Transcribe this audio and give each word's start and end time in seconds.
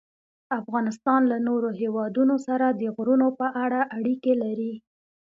افغانستان 0.59 1.21
له 1.31 1.37
نورو 1.47 1.69
هېوادونو 1.81 2.35
سره 2.47 2.65
د 2.69 2.81
غرونو 2.95 3.27
په 3.39 3.47
اړه 3.63 3.81
اړیکې 3.97 4.33
لري. 4.43 4.73